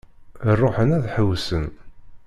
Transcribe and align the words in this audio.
Ruḥen 0.59 0.95
ad 0.97 1.05
ḥewwsen. 1.13 1.65